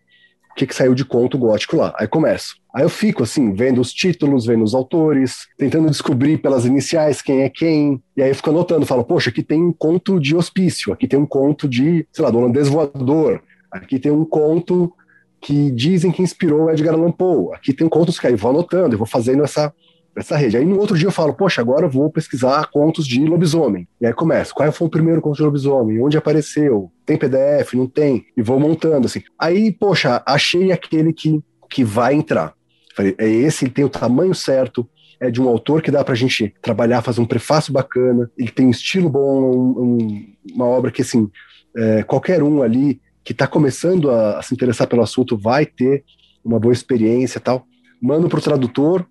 [0.51, 1.93] o que, que saiu de conto gótico lá.
[1.97, 2.55] Aí começo.
[2.73, 7.43] Aí eu fico assim, vendo os títulos, vendo os autores, tentando descobrir pelas iniciais quem
[7.43, 8.01] é quem.
[8.15, 11.19] E aí eu fico anotando, falo, poxa, aqui tem um conto de hospício, aqui tem
[11.19, 14.93] um conto de, sei lá, do holandês voador, aqui tem um conto
[15.41, 18.97] que dizem que inspirou Edgar Allan Poe, aqui tem contos que aí vou anotando, eu
[18.97, 19.71] vou fazendo essa
[20.15, 20.57] essa rede.
[20.57, 23.87] Aí no outro dia eu falo, poxa, agora eu vou pesquisar contos de lobisomem.
[23.99, 26.01] E aí começo, qual foi o primeiro conto de lobisomem?
[26.01, 26.91] Onde apareceu?
[27.05, 27.73] Tem PDF?
[27.73, 28.25] Não tem?
[28.35, 29.21] E vou montando assim.
[29.37, 32.53] Aí, poxa, achei aquele que, que vai entrar.
[32.95, 34.87] Falei, é esse, ele tem o tamanho certo,
[35.19, 38.51] é de um autor que dá para a gente trabalhar, fazer um prefácio bacana, ele
[38.51, 41.29] tem um estilo bom, um, um, uma obra que, assim,
[41.75, 46.05] é, qualquer um ali que está começando a, a, se interessar pelo assunto vai ter
[46.43, 47.65] uma boa experiência tal.
[48.01, 49.05] Mando para o tradutor,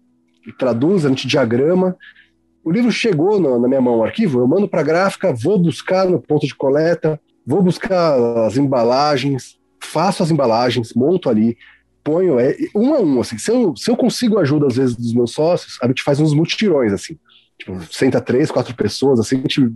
[0.53, 1.97] traduz, a gente diagrama.
[2.65, 5.59] O livro chegou na, na minha mão, o arquivo, eu mando para a gráfica, vou
[5.59, 8.15] buscar no ponto de coleta, vou buscar
[8.47, 11.57] as embalagens, faço as embalagens, monto ali,
[12.03, 15.15] ponho é, um a um, assim, se eu, se eu consigo ajuda às vezes dos
[15.15, 17.19] meus sócios, a gente faz uns mutirões, assim,
[17.59, 19.73] tipo, senta três, quatro pessoas, assim, a gente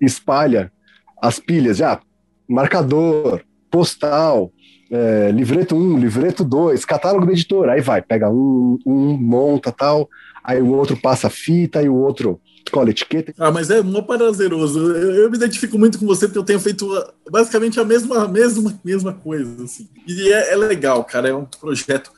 [0.00, 0.72] espalha
[1.20, 2.00] as pilhas, já,
[2.48, 4.52] marcador, postal,
[4.90, 10.08] é, livreto 1, livreto 2, catálogo do editor, aí vai, pega um, um, monta tal,
[10.42, 13.32] aí o outro passa fita, e o outro escola etiqueta.
[13.38, 14.78] Ah, mas é mó prazeroso.
[14.80, 16.88] Eu, eu, me identifico muito com você porque eu tenho feito
[17.30, 19.64] basicamente a mesma, mesma, mesma coisa.
[19.64, 19.88] Assim.
[20.06, 22.10] E é, é legal, cara, é um projeto.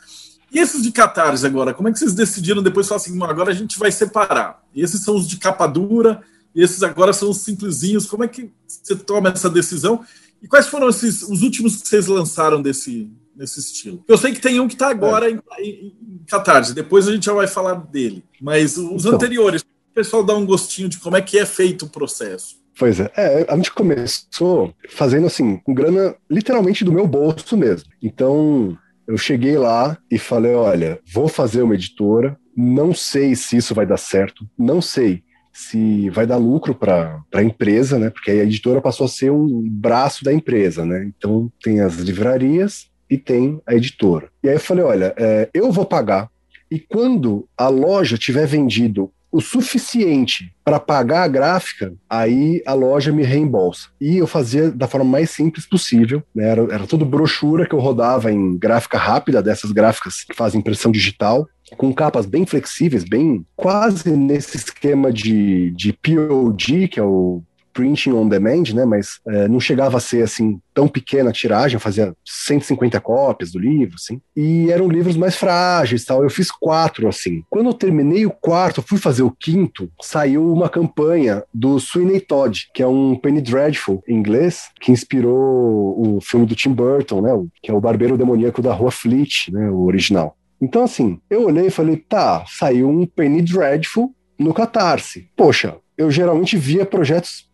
[0.50, 3.54] E esses de Catarse agora, como é que vocês decidiram depois falar assim, agora a
[3.54, 4.62] gente vai separar?
[4.74, 6.22] Esses são os de capa dura,
[6.54, 8.06] esses agora são os simplesinhos.
[8.06, 10.00] Como é que você toma essa decisão?
[10.42, 14.04] E quais foram esses, os últimos que vocês lançaram desse, nesse estilo?
[14.06, 15.32] Eu sei que tem um que está agora é.
[15.32, 18.24] em, em, em Catarse, depois a gente já vai falar dele.
[18.40, 19.64] Mas os então, anteriores,
[19.98, 22.56] pessoal dar um gostinho de como é que é feito o processo.
[22.78, 27.90] Pois é, é, a gente começou fazendo assim, com grana literalmente do meu bolso mesmo.
[28.00, 33.74] Então, eu cheguei lá e falei: olha, vou fazer uma editora, não sei se isso
[33.74, 35.24] vai dar certo, não sei
[35.58, 38.10] se vai dar lucro para a empresa, né?
[38.10, 41.04] Porque a editora passou a ser um braço da empresa, né?
[41.04, 44.28] Então, tem as livrarias e tem a editora.
[44.42, 46.30] E aí eu falei: olha, é, eu vou pagar.
[46.70, 53.12] E quando a loja tiver vendido o suficiente para pagar a gráfica, aí a loja
[53.12, 53.88] me reembolsa.
[54.00, 56.48] E eu fazia da forma mais simples possível, né?
[56.48, 60.90] era, era tudo brochura que eu rodava em gráfica rápida, dessas gráficas que fazem impressão
[60.90, 67.42] digital, com capas bem flexíveis, bem quase nesse esquema de, de POD, que é o
[67.78, 68.84] printing on demand, né?
[68.84, 73.58] Mas é, não chegava a ser assim tão pequena a tiragem, fazia 150 cópias do
[73.60, 74.20] livro, assim.
[74.36, 76.24] E eram livros mais frágeis, tal.
[76.24, 77.44] Eu fiz quatro assim.
[77.48, 82.68] Quando eu terminei o quarto, fui fazer o quinto, saiu uma campanha do Sweeney Todd,
[82.74, 87.30] que é um Penny Dreadful em inglês, que inspirou o filme do Tim Burton, né?
[87.62, 89.70] Que é o Barbeiro Demoníaco da Rua Fleet, né?
[89.70, 90.36] O original.
[90.60, 95.28] Então, assim, eu olhei e falei, tá, saiu um Penny Dreadful no Catarse.
[95.36, 97.48] Poxa, eu geralmente via projetos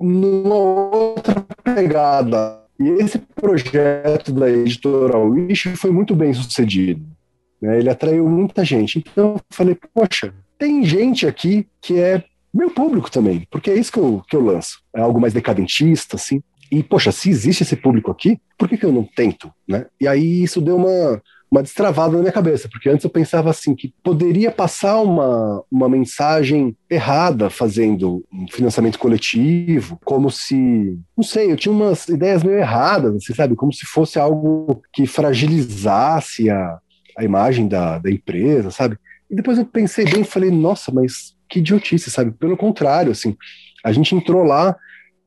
[0.00, 2.62] numa outra pegada.
[2.78, 7.04] E esse projeto da editora Wish foi muito bem sucedido.
[7.60, 7.78] Né?
[7.78, 8.98] Ele atraiu muita gente.
[8.98, 13.92] Então eu falei, poxa, tem gente aqui que é meu público também, porque é isso
[13.92, 14.80] que eu, que eu lanço.
[14.94, 16.42] É algo mais decadentista, assim.
[16.70, 19.52] E, poxa, se existe esse público aqui, por que, que eu não tento?
[19.68, 19.86] Né?
[20.00, 23.74] E aí isso deu uma, uma destravada na minha cabeça, porque antes eu pensava assim
[23.74, 31.50] que poderia passar uma, uma mensagem errada fazendo um financiamento coletivo, como se, não sei,
[31.52, 36.50] eu tinha umas ideias meio erradas, você assim, sabe, como se fosse algo que fragilizasse
[36.50, 36.78] a,
[37.16, 38.98] a imagem da, da empresa, sabe?
[39.30, 42.32] E depois eu pensei bem e falei, nossa, mas que idiotice, sabe?
[42.32, 43.36] Pelo contrário, assim,
[43.84, 44.76] a gente entrou lá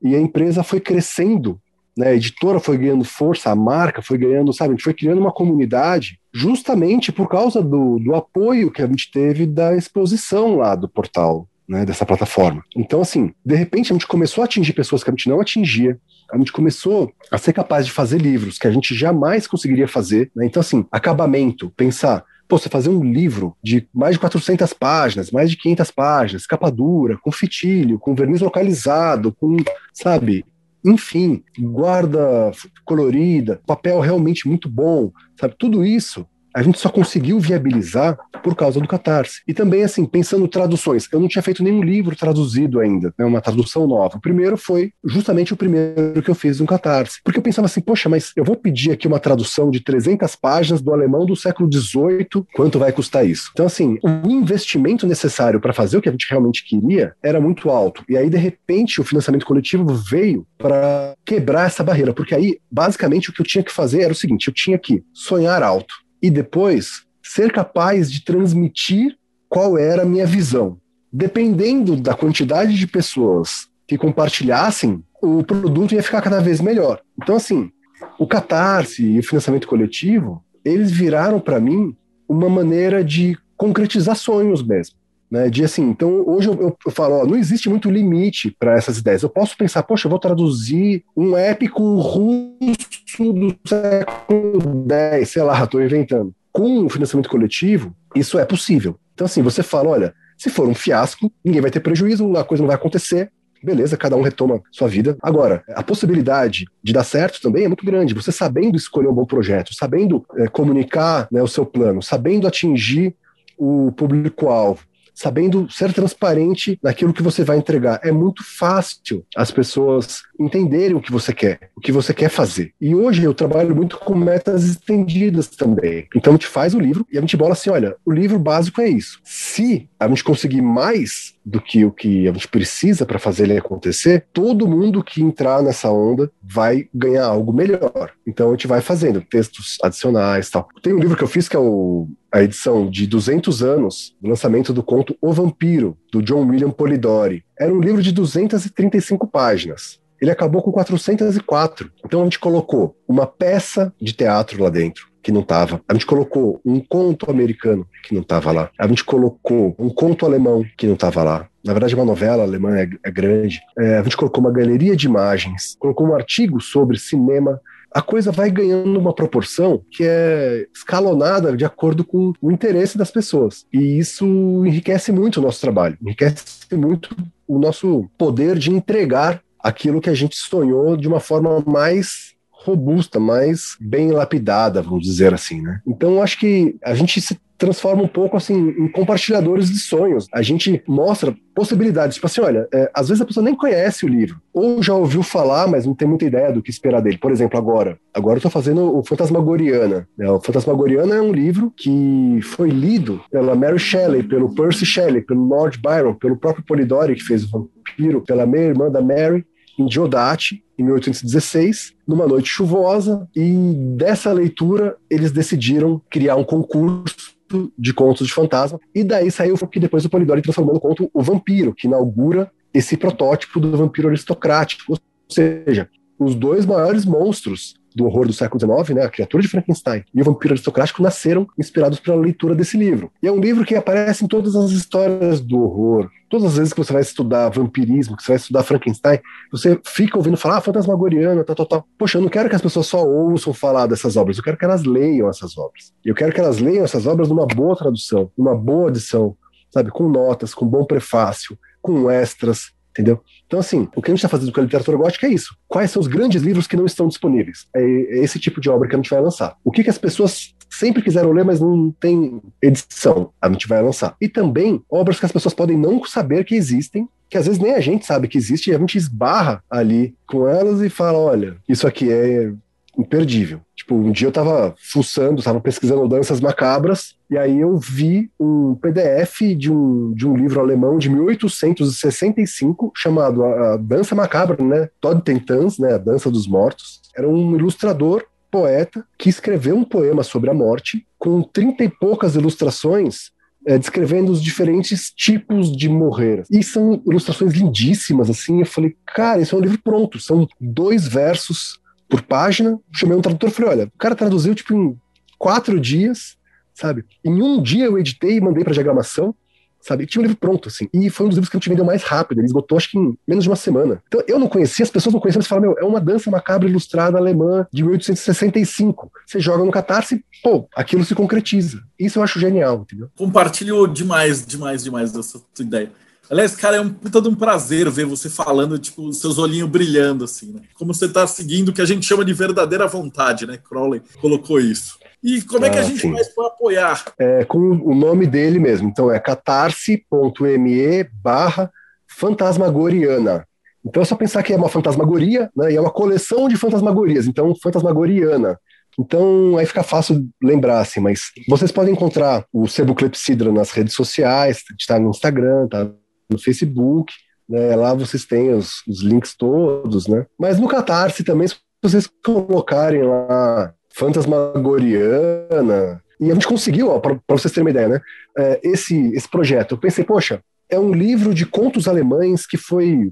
[0.02, 1.60] e a empresa foi crescendo
[1.96, 5.20] né, a editora foi ganhando força, a marca foi ganhando, sabe, a gente foi criando
[5.20, 10.74] uma comunidade justamente por causa do, do apoio que a gente teve da exposição lá
[10.74, 12.64] do portal, né, dessa plataforma.
[12.76, 15.98] Então, assim, de repente a gente começou a atingir pessoas que a gente não atingia,
[16.32, 20.30] a gente começou a ser capaz de fazer livros que a gente jamais conseguiria fazer.
[20.34, 20.46] Né?
[20.46, 25.50] Então, assim, acabamento, pensar, pô, você fazer um livro de mais de 400 páginas, mais
[25.50, 29.56] de 500 páginas, capa dura, com fitilho, com verniz localizado, com,
[29.92, 30.44] sabe,
[30.84, 32.50] enfim, guarda
[32.84, 35.54] colorida, papel realmente muito bom, sabe?
[35.58, 39.42] Tudo isso a gente só conseguiu viabilizar por causa do Catarse.
[39.46, 43.40] E também, assim, pensando traduções, eu não tinha feito nenhum livro traduzido ainda, né, uma
[43.40, 44.16] tradução nova.
[44.16, 47.20] O primeiro foi justamente o primeiro que eu fiz no Catarse.
[47.24, 50.80] Porque eu pensava assim, poxa, mas eu vou pedir aqui uma tradução de 300 páginas
[50.80, 53.50] do alemão do século XVIII, quanto vai custar isso?
[53.52, 57.70] Então, assim, o investimento necessário para fazer o que a gente realmente queria era muito
[57.70, 58.04] alto.
[58.08, 63.30] E aí, de repente, o financiamento coletivo veio para quebrar essa barreira, porque aí, basicamente,
[63.30, 66.30] o que eu tinha que fazer era o seguinte: eu tinha que sonhar alto e
[66.30, 69.16] depois ser capaz de transmitir
[69.48, 70.78] qual era a minha visão.
[71.12, 77.00] Dependendo da quantidade de pessoas que compartilhassem, o produto ia ficar cada vez melhor.
[77.20, 77.70] Então, assim,
[78.18, 81.96] o catarse e o financiamento coletivo, eles viraram para mim
[82.28, 84.96] uma maneira de concretizar sonhos mesmo.
[85.30, 88.98] Né, de assim, então hoje eu, eu falo, ó, não existe muito limite para essas
[88.98, 89.22] ideias.
[89.22, 95.62] Eu posso pensar, poxa, eu vou traduzir um épico russo do século X, sei lá,
[95.62, 96.34] estou inventando.
[96.52, 98.98] com o financiamento coletivo, isso é possível.
[99.14, 102.62] Então, assim, você fala: olha, se for um fiasco, ninguém vai ter prejuízo, a coisa
[102.62, 103.30] não vai acontecer.
[103.62, 105.16] Beleza, cada um retoma sua vida.
[105.22, 108.14] Agora, a possibilidade de dar certo também é muito grande.
[108.14, 113.14] Você sabendo escolher um bom projeto, sabendo é, comunicar né, o seu plano, sabendo atingir
[113.58, 114.80] o público-alvo,
[115.20, 118.00] sabendo ser transparente naquilo que você vai entregar.
[118.02, 122.72] É muito fácil as pessoas entenderem o que você quer, o que você quer fazer.
[122.80, 126.06] E hoje eu trabalho muito com metas estendidas também.
[126.16, 128.80] Então a gente faz o livro e a gente bola assim: olha, o livro básico
[128.80, 129.20] é isso.
[129.22, 133.58] Se a gente conseguir mais do que o que a gente precisa para fazer ele
[133.58, 138.12] acontecer, todo mundo que entrar nessa onda vai ganhar algo melhor.
[138.26, 140.66] Então a gente vai fazendo textos adicionais tal.
[140.82, 144.28] Tem um livro que eu fiz que é o, a edição de 200 anos do
[144.28, 147.44] lançamento do conto O Vampiro, do John William Polidori.
[147.58, 151.90] Era um livro de 235 páginas ele acabou com 404.
[152.04, 155.80] Então a gente colocou uma peça de teatro lá dentro, que não estava.
[155.88, 158.70] A gente colocou um conto americano que não estava lá.
[158.78, 161.48] A gente colocou um conto alemão que não estava lá.
[161.64, 163.60] Na verdade, uma novela alemã é, é grande.
[163.78, 167.60] É, a gente colocou uma galeria de imagens, colocou um artigo sobre cinema.
[167.92, 173.10] A coisa vai ganhando uma proporção que é escalonada de acordo com o interesse das
[173.10, 173.66] pessoas.
[173.72, 174.24] E isso
[174.64, 177.14] enriquece muito o nosso trabalho, enriquece muito
[177.46, 183.18] o nosso poder de entregar aquilo que a gente sonhou de uma forma mais robusta,
[183.18, 185.80] mais bem lapidada, vamos dizer assim, né?
[185.86, 190.26] Então acho que a gente se transforma um pouco assim em compartilhadores de sonhos.
[190.32, 192.14] A gente mostra possibilidades.
[192.14, 195.22] Tipo assim, olha, é, às vezes a pessoa nem conhece o livro, ou já ouviu
[195.22, 197.18] falar, mas não tem muita ideia do que esperar dele.
[197.18, 197.98] Por exemplo, agora.
[198.14, 200.08] Agora eu tô fazendo o Fantasmagoriana.
[200.16, 200.30] Né?
[200.30, 205.44] O Fantasmagoriana é um livro que foi lido pela Mary Shelley, pelo Percy Shelley, pelo
[205.44, 209.44] Lord Byron, pelo próprio Polidori, que fez o Vampiro, pela minha irmã da Mary,
[209.78, 213.52] em Diodati, em 1816, numa noite chuvosa, e
[213.96, 217.38] dessa leitura eles decidiram criar um concurso
[217.76, 221.10] de contos de fantasma, e daí saiu o que depois o Polidori transformou no conto
[221.12, 227.74] O Vampiro, que inaugura esse protótipo do vampiro aristocrático, ou seja, os dois maiores monstros
[227.94, 231.46] do horror do século XIX, né, a criatura de Frankenstein e o vampiro aristocrático nasceram
[231.58, 233.10] inspirados pela leitura desse livro.
[233.22, 236.08] E é um livro que aparece em todas as histórias do horror.
[236.28, 239.18] Todas as vezes que você vai estudar vampirismo, que você vai estudar Frankenstein,
[239.50, 241.86] você fica ouvindo falar, ah, fantasmagoriano, tal, tal, tal.
[241.98, 244.64] Poxa, eu não quero que as pessoas só ouçam falar dessas obras, eu quero que
[244.64, 245.92] elas leiam essas obras.
[246.04, 249.36] Eu quero que elas leiam essas obras numa boa tradução, numa boa edição,
[249.72, 253.20] sabe, com notas, com bom prefácio, com extras, entendeu?
[253.46, 255.56] Então, assim, o que a gente está fazendo com a literatura gótica é isso.
[255.68, 257.66] Quais são os grandes livros que não estão disponíveis?
[257.74, 257.82] É
[258.22, 259.56] esse tipo de obra que a gente vai lançar.
[259.64, 263.82] O que, que as pessoas sempre quiseram ler, mas não tem edição, a gente vai
[263.82, 264.14] lançar.
[264.20, 267.74] E também obras que as pessoas podem não saber que existem, que às vezes nem
[267.74, 271.56] a gente sabe que existe, e a gente esbarra ali com elas e fala: olha,
[271.68, 272.52] isso aqui é
[272.98, 273.60] imperdível.
[273.74, 278.74] Tipo, um dia eu tava fuçando, tava pesquisando danças macabras, e aí eu vi um
[278.74, 284.88] PDF de um, de um livro alemão de 1865 chamado a, a Dança Macabra, né?
[285.00, 285.94] Todd Tentans, né?
[285.94, 287.00] A Dança dos Mortos.
[287.16, 292.34] Era um ilustrador poeta que escreveu um poema sobre a morte com trinta e poucas
[292.34, 293.30] ilustrações
[293.66, 296.44] é, descrevendo os diferentes tipos de morrer.
[296.50, 298.60] E são ilustrações lindíssimas, assim.
[298.60, 300.18] Eu falei, cara, isso é um livro pronto.
[300.18, 301.79] São dois versos
[302.10, 302.78] por página.
[302.92, 304.98] Chamei um tradutor e falei: olha, o cara traduziu tipo em
[305.38, 306.36] quatro dias,
[306.74, 307.04] sabe?
[307.24, 309.34] Em um dia eu editei e mandei para diagramação,
[309.80, 310.04] sabe?
[310.04, 310.88] E tinha um livro pronto, assim.
[310.92, 312.40] E foi um dos livros que a gente vendeu mais rápido.
[312.40, 314.02] Ele esgotou, acho que em menos de uma semana.
[314.08, 316.68] Então eu não conhecia, as pessoas não conheciam, mas falaram: meu, é uma dança macabra
[316.68, 319.10] ilustrada alemã de 1865.
[319.24, 321.80] Você joga no catarse, pô, aquilo se concretiza.
[321.98, 323.08] Isso eu acho genial, entendeu?
[323.16, 325.90] Compartilho demais, demais, demais dessa tua ideia.
[326.30, 330.24] Aliás, cara, é um puta de um prazer ver você falando, tipo, seus olhinhos brilhando,
[330.24, 330.60] assim, né?
[330.74, 333.58] Como você tá seguindo o que a gente chama de verdadeira vontade, né?
[333.58, 334.96] Crowley colocou isso.
[335.22, 336.12] E como é que a ah, gente sim.
[336.12, 337.04] faz para apoiar?
[337.18, 338.88] É, com o nome dele mesmo.
[338.88, 341.70] Então é catarse.me barra
[342.06, 343.44] fantasmagoriana.
[343.84, 345.72] Então é só pensar que é uma fantasmagoria, né?
[345.72, 347.26] E é uma coleção de fantasmagorias.
[347.26, 348.58] Então, fantasmagoriana.
[348.98, 353.94] Então, aí fica fácil lembrar, assim, mas vocês podem encontrar o Sebo Clepsidra nas redes
[353.94, 355.90] sociais, está no Instagram, tá
[356.30, 357.12] no Facebook,
[357.48, 357.74] né?
[357.74, 360.24] Lá vocês têm os, os links todos, né?
[360.38, 367.52] Mas no Catarse também, se vocês colocarem lá Fantasmagoriana, e a gente conseguiu, para vocês
[367.52, 368.00] terem uma ideia, né?
[368.38, 373.10] É, esse, esse projeto, eu pensei, poxa, é um livro de contos alemães que foi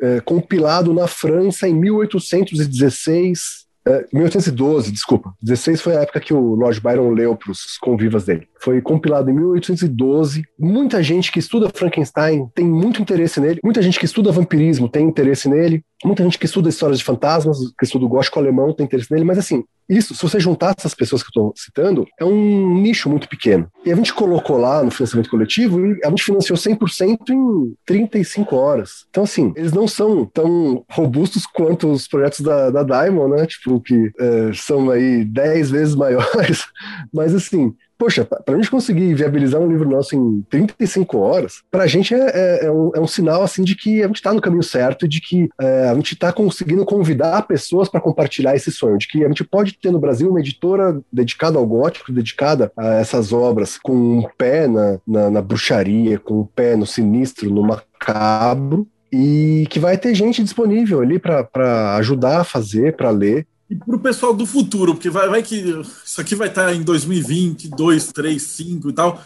[0.00, 3.65] é, compilado na França em 1816
[4.12, 5.32] 1812, é, desculpa.
[5.42, 8.48] 16 foi a época que o Lord Byron leu para os convivas dele.
[8.60, 10.42] Foi compilado em 1812.
[10.58, 13.60] Muita gente que estuda Frankenstein tem muito interesse nele.
[13.62, 15.84] Muita gente que estuda vampirismo tem interesse nele.
[16.04, 19.24] Muita gente que estuda histórias de fantasmas, que estuda o gótico alemão tem interesse nele.
[19.24, 23.08] Mas assim, isso, se você juntar essas pessoas que eu estou citando, é um nicho
[23.08, 23.68] muito pequeno.
[23.84, 28.56] E a gente colocou lá no financiamento coletivo e a gente financiou 100% em 35
[28.56, 29.06] horas.
[29.08, 33.46] Então, assim, eles não são tão robustos quanto os projetos da, da Diamond, né?
[33.46, 36.64] Tipo, que é, são aí 10 vezes maiores.
[37.12, 41.84] Mas, assim, poxa, para a gente conseguir viabilizar um livro nosso em 35 horas, para
[41.84, 44.32] a gente é, é, é, um, é, um, sinal assim de que a gente está
[44.32, 48.70] no caminho certo, de que é, a gente está conseguindo convidar pessoas para compartilhar esse
[48.70, 52.70] sonho, de que a gente pode ter no Brasil uma editora dedicada ao gótico, dedicada
[52.76, 57.50] a essas obras, com um pé na, na, na bruxaria, com um pé no sinistro,
[57.50, 63.46] no macabro, e que vai ter gente disponível ali para ajudar a fazer, para ler,
[63.68, 65.56] e para o pessoal do futuro, porque vai, vai que
[66.04, 69.20] isso aqui vai estar em 2020, 2, 3, 5 e tal.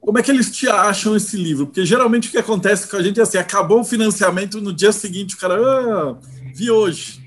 [0.00, 1.66] Como é que eles te acham esse livro?
[1.66, 4.90] Porque geralmente o que acontece com a gente é assim: acabou o financiamento, no dia
[4.90, 6.16] seguinte o cara, ah,
[6.54, 7.20] vi hoje.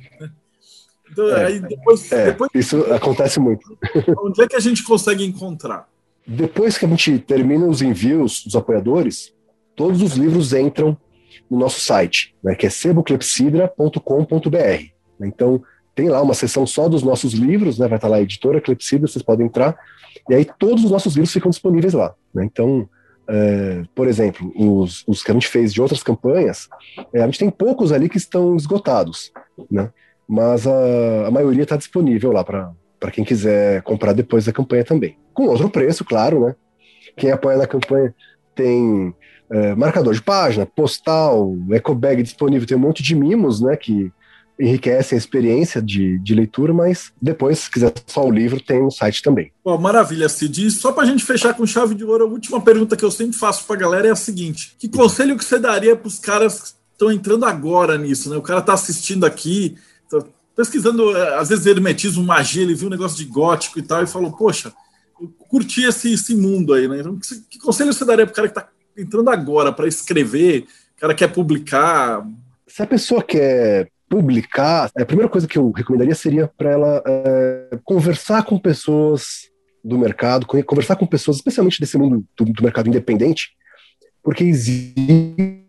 [1.09, 3.77] Então, é, aí depois, é, depois, Isso acontece muito.
[4.23, 5.87] Onde é que a gente consegue encontrar?
[6.25, 9.33] Depois que a gente termina os envios dos apoiadores,
[9.75, 10.97] todos os livros entram
[11.49, 14.91] no nosso site, né, que é seboclepsidra.com.br.
[15.21, 15.61] Então,
[15.93, 17.87] tem lá uma seção só dos nossos livros, né?
[17.87, 19.77] Vai estar lá a editora Clepsida, vocês podem entrar.
[20.29, 22.13] E aí todos os nossos livros ficam disponíveis lá.
[22.33, 22.45] Né?
[22.45, 22.87] Então,
[23.27, 26.67] é, por exemplo, os, os, que a gente fez de outras campanhas,
[27.13, 29.31] é, a gente tem poucos ali que estão esgotados,
[29.69, 29.91] né?
[30.27, 35.17] Mas a, a maioria está disponível lá para quem quiser comprar depois da campanha também.
[35.33, 36.55] Com outro preço, claro, né?
[37.17, 38.13] Quem apoia na campanha
[38.55, 39.13] tem
[39.49, 43.75] é, marcador de página, postal, ecobag disponível, tem um monte de mimos, né?
[43.75, 44.11] Que
[44.59, 48.91] enriquecem a experiência de, de leitura, mas depois, se quiser só o livro, tem no
[48.91, 49.51] site também.
[49.63, 50.67] Bom, maravilha, Cid.
[50.67, 53.11] E só para a gente fechar com chave de ouro, a última pergunta que eu
[53.11, 56.19] sempre faço para a galera é a seguinte: que conselho que você daria para os
[56.19, 58.29] caras que estão entrando agora nisso?
[58.29, 58.37] Né?
[58.37, 59.75] O cara está assistindo aqui,
[60.09, 60.23] tá
[60.55, 64.07] pesquisando, é, às vezes, hermetismo, magia, ele viu um negócio de gótico e tal, e
[64.07, 64.71] falou, poxa,
[65.19, 66.99] eu curti esse, esse mundo aí, né?
[66.99, 70.65] Então, que, que conselho você daria para o cara que está entrando agora para escrever,
[70.97, 72.25] o cara quer publicar?
[72.67, 77.79] Se a pessoa quer publicar, a primeira coisa que eu recomendaria seria para ela é,
[77.85, 79.49] conversar com pessoas
[79.81, 83.51] do mercado, conversar com pessoas, especialmente desse mundo do, do mercado independente,
[84.21, 85.63] porque existe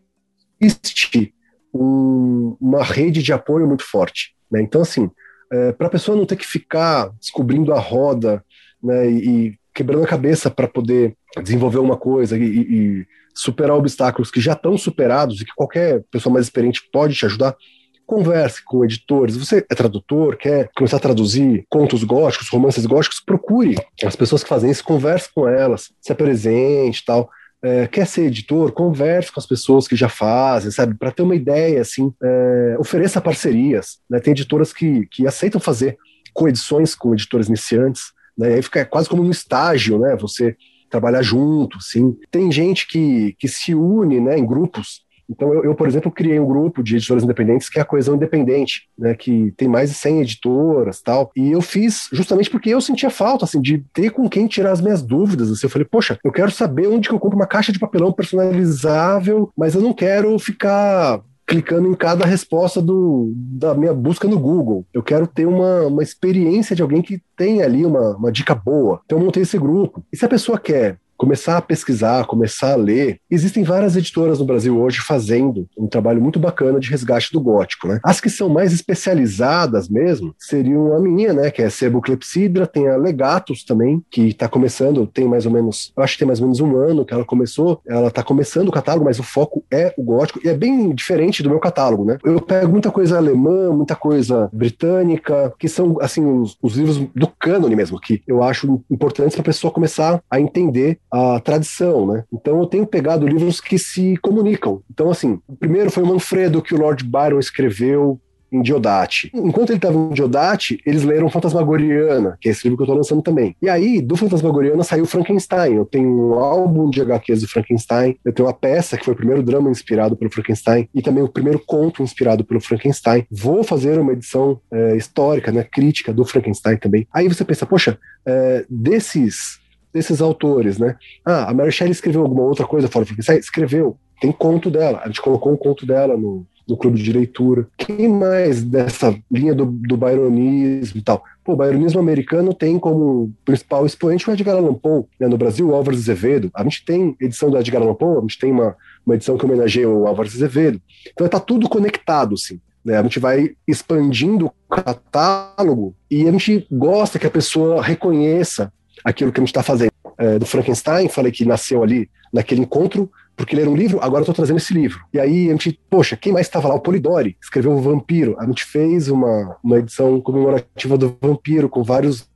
[1.72, 4.34] um, uma rede de apoio muito forte.
[4.50, 4.60] Né?
[4.60, 5.08] Então, assim,
[5.52, 8.44] é, para a pessoa não ter que ficar descobrindo a roda
[8.82, 14.32] né, e, e quebrando a cabeça para poder desenvolver uma coisa e, e superar obstáculos
[14.32, 17.56] que já estão superados e que qualquer pessoa mais experiente pode te ajudar,
[18.06, 19.36] converse com editores.
[19.36, 24.48] Você é tradutor, quer começar a traduzir contos góticos, romances góticos, procure as pessoas que
[24.48, 27.30] fazem isso, converse com elas, se apresente e tal.
[27.64, 30.94] É, quer ser editor, converse com as pessoas que já fazem, sabe?
[30.94, 33.98] Para ter uma ideia, assim, é, ofereça parcerias.
[34.10, 34.18] Né?
[34.18, 35.96] Tem editoras que, que aceitam fazer
[36.34, 38.50] coedições com editores iniciantes, né?
[38.50, 40.16] E aí fica quase como um estágio, né?
[40.16, 40.56] Você
[40.90, 42.16] trabalhar junto, assim.
[42.30, 46.38] Tem gente que, que se une, né, em grupos então, eu, eu, por exemplo, criei
[46.38, 49.96] um grupo de editoras independentes que é a Coesão Independente, né, que tem mais de
[49.96, 51.30] 100 editoras tal.
[51.36, 54.80] E eu fiz justamente porque eu sentia falta, assim, de ter com quem tirar as
[54.80, 55.50] minhas dúvidas.
[55.50, 58.12] Assim, eu falei, poxa, eu quero saber onde que eu compro uma caixa de papelão
[58.12, 64.38] personalizável, mas eu não quero ficar clicando em cada resposta do, da minha busca no
[64.38, 64.86] Google.
[64.92, 69.00] Eu quero ter uma, uma experiência de alguém que tem ali uma, uma dica boa.
[69.04, 70.02] Então eu montei esse grupo.
[70.12, 73.20] E se a pessoa quer começar a pesquisar, começar a ler.
[73.30, 77.86] Existem várias editoras no Brasil hoje fazendo um trabalho muito bacana de resgate do gótico,
[77.86, 78.00] né?
[78.02, 82.88] As que são mais especializadas mesmo seriam a minha, né, que é Sebo Clepsidra, tem
[82.88, 86.46] a Legatus também, que está começando, tem mais ou menos, acho que tem mais ou
[86.46, 89.94] menos um ano que ela começou, ela está começando o catálogo, mas o foco é
[89.96, 92.18] o gótico, e é bem diferente do meu catálogo, né?
[92.24, 97.28] Eu pego muita coisa alemã, muita coisa britânica, que são, assim, os, os livros do
[97.28, 102.24] cânone mesmo, que eu acho importantes para a pessoa começar a entender a tradição, né?
[102.32, 104.80] Então eu tenho pegado livros que se comunicam.
[104.90, 108.18] Então, assim, o primeiro foi o Manfredo, que o Lord Byron escreveu
[108.52, 109.30] em Diodati.
[109.34, 112.96] Enquanto ele estava em Diodati, eles leram Fantasmagoriana, que é esse livro que eu estou
[112.96, 113.56] lançando também.
[113.62, 115.74] E aí, do Fantasmagoriana saiu Frankenstein.
[115.74, 119.16] Eu tenho um álbum de HQs do Frankenstein, eu tenho uma peça que foi o
[119.16, 123.26] primeiro drama inspirado pelo Frankenstein e também o primeiro conto inspirado pelo Frankenstein.
[123.30, 127.08] Vou fazer uma edição é, histórica, né, crítica do Frankenstein também.
[127.12, 129.61] Aí você pensa, poxa, é, desses
[129.92, 130.96] desses autores, né?
[131.24, 133.38] Ah, a Mary Shelley escreveu alguma outra coisa fora do Frankenstein?
[133.38, 133.96] Escreveu.
[134.20, 135.00] Tem conto dela.
[135.02, 137.66] A gente colocou um conto dela no, no clube de leitura.
[137.76, 141.22] Quem mais dessa linha do, do byronismo e tal?
[141.44, 145.04] Pô, o byronismo americano tem como principal expoente o Edgar Allan Poe.
[145.18, 145.26] Né?
[145.26, 146.50] No Brasil, o Álvares Azevedo.
[146.54, 149.44] A gente tem edição do Edgar Allan Poe, a gente tem uma, uma edição que
[149.44, 150.80] homenageia o Álvares Azevedo.
[151.12, 152.60] Então está tudo conectado, assim.
[152.84, 152.96] Né?
[152.96, 158.72] A gente vai expandindo o catálogo e a gente gosta que a pessoa reconheça
[159.04, 159.92] aquilo que a gente está fazendo.
[160.18, 164.22] É, do Frankenstein, falei que nasceu ali naquele encontro, porque ler um livro, agora eu
[164.22, 165.00] estou trazendo esse livro.
[165.12, 166.74] E aí a gente, poxa, quem mais estava lá?
[166.74, 168.36] O Polidori, escreveu o Vampiro.
[168.38, 172.28] A gente fez uma, uma edição comemorativa do Vampiro, com vários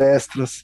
[0.00, 0.62] extras.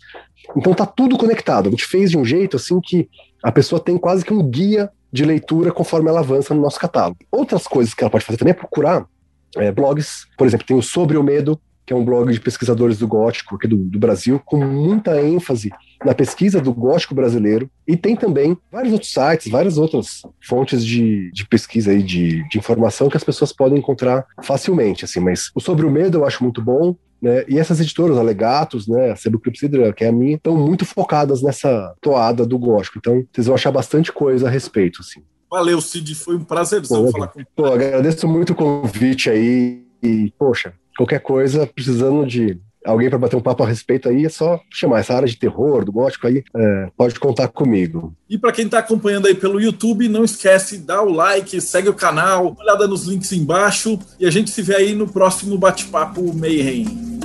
[0.56, 1.68] Então tá tudo conectado.
[1.68, 3.08] A gente fez de um jeito assim que
[3.42, 7.18] a pessoa tem quase que um guia de leitura conforme ela avança no nosso catálogo.
[7.30, 9.06] Outras coisas que ela pode fazer também é procurar
[9.56, 12.98] é, blogs, por exemplo, tem o Sobre o Medo, que é um blog de pesquisadores
[12.98, 15.70] do gótico aqui do, do, Brasil, com muita ênfase
[16.04, 17.70] na pesquisa do gótico brasileiro.
[17.86, 22.58] E tem também vários outros sites, várias outras fontes de, de pesquisa e de, de
[22.58, 25.04] informação que as pessoas podem encontrar facilmente.
[25.04, 25.20] assim.
[25.20, 26.96] Mas o Sobre o Medo eu acho muito bom.
[27.22, 27.44] Né?
[27.48, 31.40] E essas editoras, a Legatos, né, a Seboclipsidra, que é a minha, estão muito focadas
[31.40, 32.98] nessa toada do gótico.
[32.98, 35.00] Então, vocês vão achar bastante coisa a respeito.
[35.00, 35.22] Assim.
[35.50, 36.14] Valeu, Cid.
[36.14, 39.86] Foi um prazerzão falar com Pô, agradeço muito o convite aí.
[40.02, 44.28] E, poxa, qualquer coisa, precisando de alguém para bater um papo a respeito aí, é
[44.28, 48.14] só chamar essa área de terror, do gótico aí, é, pode contar comigo.
[48.30, 51.94] E para quem está acompanhando aí pelo YouTube, não esquece, dá o like, segue o
[51.94, 57.15] canal, olhada nos links embaixo e a gente se vê aí no próximo bate-papo Mayhem.